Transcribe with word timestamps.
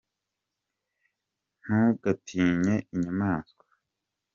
ntugatinye 1.61 2.75
inyamanswa. 2.93 3.63